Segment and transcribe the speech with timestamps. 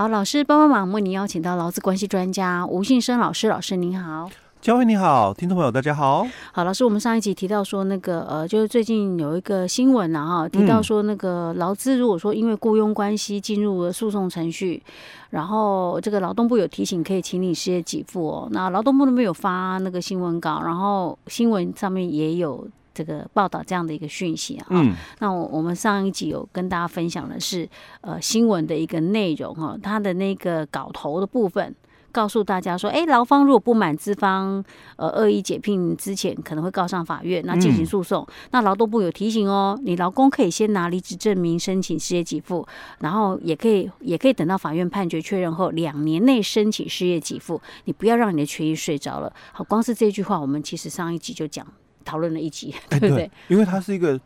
[0.00, 4.30] 好，老师帮帮忙，为您邀请到劳资关系专家吴信生老师，老师您好。
[4.62, 6.26] 嘉惠你好，听众朋友大家好。
[6.52, 14.82] 好，老师，我们上一集提到说那个呃，就是最近有一个新闻啊，哈，提到说那个劳资如果说因为雇佣关系进入了诉讼程序，
[15.28, 18.48] 然后这个劳动部有提醒可以请你失业给付哦。
[18.52, 24.66] 那劳动部那边有发那个新闻稿，然后新闻上面也有这个报道这样的一个讯息啊。
[24.70, 24.94] 嗯。
[25.18, 27.68] 那我我们上一集有跟大家分享的是
[28.00, 31.74] 呃新闻的一个内容哈，它的那个稿头的部分。
[32.12, 34.64] 告诉大家说，哎，劳方如果不满资方
[34.96, 38.24] 呃恶意解聘之前，可能会告上法院，那进行诉讼。
[38.28, 42.66] 嗯、那劳动部有提醒哦，你劳工可以先拿离职证明申请失业给付，
[42.98, 47.62] 然后也可以也可以等到法院判决确认后两年内申请失业给付。
[47.84, 49.32] 你不要让你的权益睡着了。
[49.52, 51.64] 好，光是这句话，我们其实上一集就讲
[52.10, 53.16] 讨论了一集，对不对？
[53.16, 54.18] 对，因为它是一个，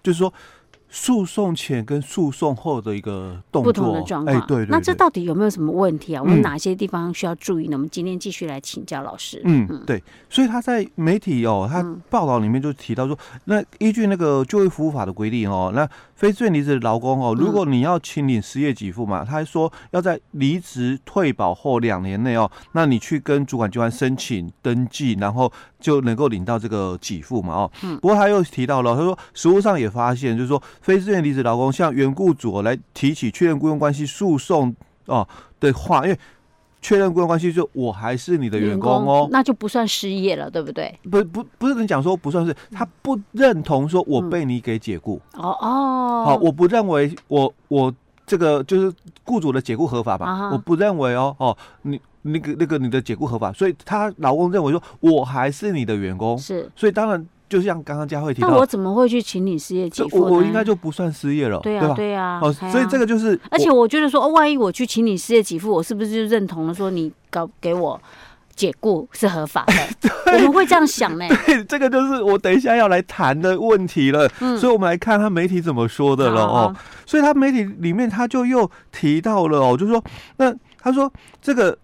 [0.00, 0.32] 就是说。
[0.92, 6.20] 诉讼前跟诉讼后的一个动作不同的状况，哎，对，对，对，那这到底有没有什么问题啊？
[6.20, 7.70] 我们哪些地方需要注意呢？
[7.70, 9.40] 嗯、我们今天继续来请教老师。
[9.44, 27.70] 嗯，嗯对，所以他在媒体哦，他报道里面就提到说，嗯、那依据那个就业服务法的规定哦，那非自愿离职的劳工哦，如果你要请领失业给付嘛，他还说要在离职退保后两年内哦，那你去跟主管机关申请登记，然后就能够领到这个给付嘛哦。
[27.84, 27.96] 嗯。
[27.98, 30.60] 不过他又提到了，他说实务上也发现，就是说。
[30.80, 34.74] 非自愿离职劳工向原雇主来提起确认雇佣关系诉讼
[35.06, 35.26] 哦
[35.60, 36.18] 的话，因为
[36.80, 40.98] 确认雇佣关系就我还是你的员工哦，那就不算失业了，对不对？
[41.10, 47.94] 不不不是跟你讲说不算是，他不认同说我被你给解雇哦哦，好，我不认为我我
[48.26, 48.90] 这个就是
[49.24, 50.50] 雇主的解雇合法吧？
[50.50, 57.26] 我不认为哦哦，你那个那个你的解雇合法，所以他老公认为说我还是你的员工，是，所以当然。
[57.50, 60.20] 就像刚刚佳慧提到，那我怎么会去请你失业给付？
[60.20, 62.38] 我我应该就不算失业了，对啊，对啊。
[62.40, 68.00] 哦，所以这个就是，而且我觉得说，哦万一我去请你失业给付，我是不是就认同了说你搞给我
[68.54, 69.66] 解雇是合法
[70.00, 70.10] 的？
[70.32, 71.26] 我们会这样想呢？
[71.44, 74.30] 对，这个就是我等一下要来谈的问题了。
[74.38, 76.72] 嗯，所以我们来看他媒体怎么说的了哦。
[77.04, 80.04] 所以他媒体里面他就又提到了哦，就是说，
[80.36, 81.76] 那他说这个。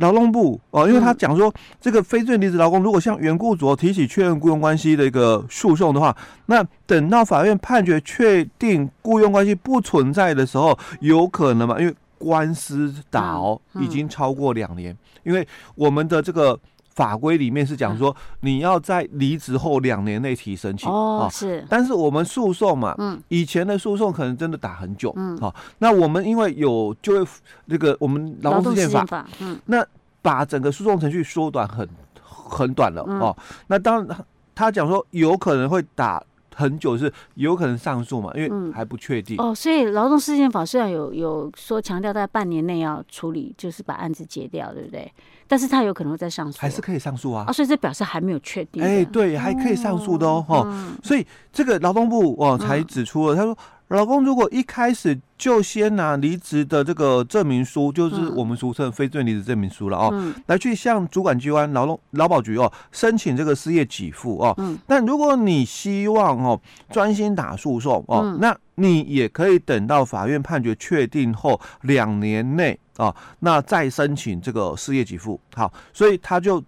[0.00, 6.16] 劳动部哦，因为他讲说，这个非罪离职劳工如果向原雇主提起确认雇佣关系的一个诉讼的话，
[6.46, 11.78] 那等到法院判决确定雇佣关系不存在的时候，有可能嘛？
[11.78, 15.46] 因为官司打哦已经超过两年，因为
[15.76, 16.58] 我们的这个。
[17.00, 21.64] 法规里面是讲说，你要在离职后两年内提申请哦，是。
[21.66, 25.54] 但是我们诉讼嘛，嗯，以前的诉讼可能真的打很久，嗯，好。
[25.78, 27.30] 那我们因为有就会
[27.64, 29.82] 那个我们劳动事件法，嗯，那
[30.20, 31.88] 把整个诉讼程序缩短很
[32.22, 33.34] 很短了哦。
[33.68, 34.24] 那当然
[34.54, 36.22] 他讲说有可能会打
[36.54, 39.54] 很久，是有可能上诉嘛，因为还不确定哦。
[39.54, 45.12] 所以劳动事件法虽然有有说强调在半年内要处理，就是把案子结掉，对不对？
[45.46, 47.44] 但是他有可能会再上诉，还是可以上诉啊？
[47.48, 48.82] 啊，所以这表示还没有确定。
[48.82, 50.44] 哎，对，还可以上诉的哦。
[50.48, 53.56] 哦，所以这个劳动部哦才指出了，他说，
[53.90, 64.56] 劳工如果一开始就先拿离职的这个证明书，就是我们俗称非罪离职证明书了哦，来去向主管机关劳动劳保局哦申请这个失业给付哦。
[64.86, 72.78] 但如果你希望哦专心打诉讼哦，那你也可以等到法院判决确定后两年内。
[72.96, 76.62] 啊，那再申请这个失业给付，好，所以他就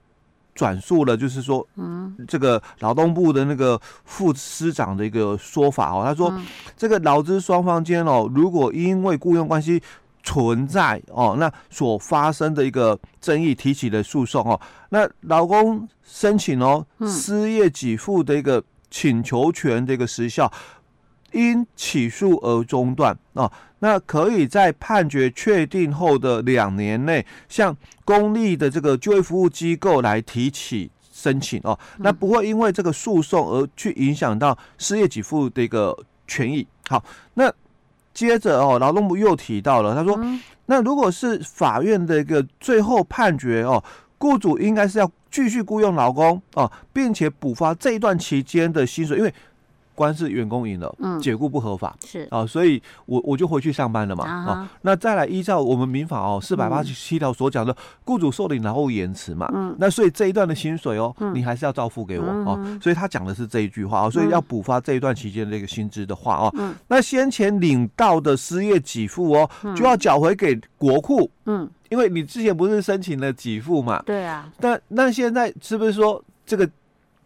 [0.55, 6.33] 转述了，就是说，嗯，这个劳动部的那个副司长的一个说法哦，他说，
[6.77, 9.83] 这个劳资双方间哦，如果因为雇佣关系
[10.23, 20.53] 存在哦，那所发生的一个争议提起的诉讼哦，那劳工申请哦失业给付的一个请求权的一个时效，
[21.33, 23.51] 因起诉而中断啊。
[23.81, 31.77] 那可以在判决确定后的两年内，向公立的这个就业服务机构来提起申请哦。
[31.99, 35.99] 那不会因为这个诉讼而去影响到失业给付的一个
[36.29, 36.65] 权益。
[36.89, 37.03] 好，
[37.35, 37.53] 那
[38.15, 40.17] 接着哦，劳动部又提到了，他说，
[40.67, 43.83] 那如果是法院的一个最后判决哦，
[44.19, 49.35] 雇主应该是要继续雇佣劳工哦，并且补发这一段期间的薪水，因为。
[49.95, 51.97] 官司员工赢了，嗯，解雇不合法。
[52.07, 52.27] 是。
[52.31, 54.71] 啊，所以我我就回去上班了嘛啊。
[54.83, 62.79] 那再来依照我们民法哦四百八十七条所讲的，雇主受理劳务延迟嘛，嗯，那所以这一段的薪水哦，你还是要照付给我哦。
[62.81, 76.69] 所以他讲的是这一句话哦，所以要补发这一段期间的这个薪资的话哦，那先前领到的失业给付哦，就要缴回给国库，嗯，因为你之前不是申请了给付嘛，对啊，但那现在是不是说这个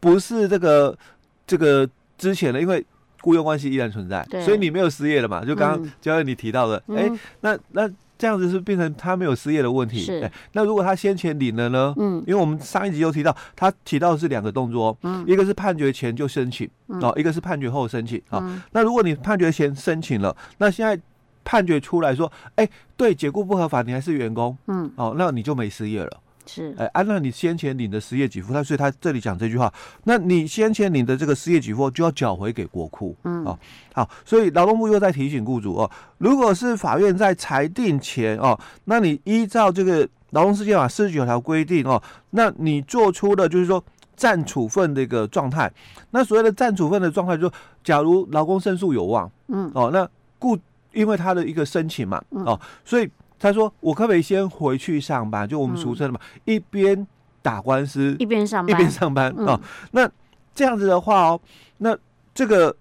[0.00, 0.98] 不是这个
[1.46, 1.88] 这个？
[2.18, 2.84] 之前呢，因为
[3.22, 5.44] 雇佣关系依然存在，所以你没有失业了嘛？
[5.44, 10.00] 就刚刚教练你提到的，哎、嗯欸，那那这样子是变成他没有失业的问题。
[10.00, 10.32] 是、欸。
[10.52, 11.94] 那如果他先前领了呢？
[11.98, 18.18] 嗯，因为我们上一集有提到，他提到的是两个动作，嗯，一个是判决前就申请，哦、嗯，一个是判决后申请。
[18.30, 20.98] 啊、嗯，那如果你判决前申请了，那现在
[21.44, 26.10] 判决出来说，哎、欸，对，解雇不合法，你还是员工，嗯，哦，那你就没失业了。
[26.46, 29.72] 是，哎，按照你先前领的失业给付，他所以他这里讲这句话，
[30.04, 33.58] 那你先前领的这个失业给付就要缴回给国库，嗯，哦，
[33.92, 42.00] 好，所以劳动部又在提醒雇主哦，如果是法院在裁定前哦，那你依照这个劳动事件法四十九条规定哦，
[42.30, 43.82] 那你做出的就是说
[44.14, 45.70] 暂处分的一个状态，
[46.10, 50.08] 那所谓的暂处分的状态，就是说假如劳工胜诉有望，嗯，哦，那
[50.38, 50.58] 雇
[50.92, 52.44] 因为他的一个申请嘛，嗯。
[52.44, 53.10] 哦，所以。
[53.38, 55.46] 他说：“我可不可以先回去上班？
[55.46, 57.06] 就我们俗称的嘛，嗯、一边
[57.42, 59.60] 打官司一边上班，一边上班啊、嗯哦。
[59.92, 60.10] 那
[60.54, 61.40] 这样子的话哦，
[61.78, 61.96] 那
[62.34, 62.74] 这个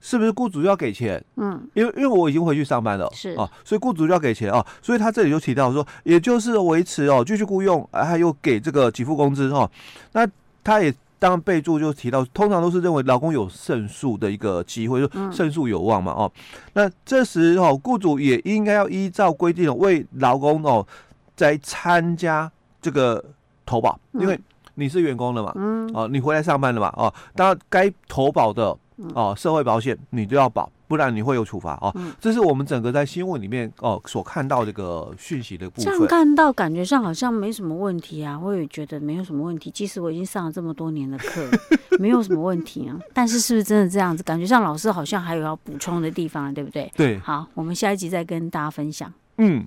[0.00, 1.22] 是不是雇主要给钱？
[1.36, 4.64] 嗯，因为因为我已经回去上班了，是哦，所以雇主就要给钱哦。
[4.80, 9.70] 所以他这里就提到说，也就是维持哦，继续雇佣，还有给这个给付工资哦。
[10.12, 10.26] 那
[10.64, 16.32] 他也。”当然备注就提到，通常都是认为劳工有胜诉的一个机会，就胜诉有望嘛，哦，
[16.72, 20.84] 那这时候雇主也应该要依照规定为劳工哦，
[21.36, 23.24] 在参加这个
[23.64, 24.36] 投保，因为
[24.74, 25.52] 你是员工了嘛，
[25.94, 28.76] 哦，你回来上班了嘛，哦，当然该投保的
[29.14, 30.68] 哦，社会保险你都要保。
[30.92, 35.84] 不然你会有处罚哦，嗯，这是我们整个在新闻里面哦所看到这个讯息的部分。
[35.86, 39.70] 这样看到感觉上好像没什么问题啊，我也觉得没有什么问题。
[39.70, 41.48] 即使我已经上了这么多年的课，
[41.98, 42.94] 没有什么问题啊。
[43.14, 44.22] 但是是不是真的这样子？
[44.22, 46.92] 感觉上老师好像还有要补充的地方，对不对？
[46.94, 47.18] 对。
[47.20, 49.10] 好，我们下一集再跟大家分享。
[49.38, 49.66] 嗯。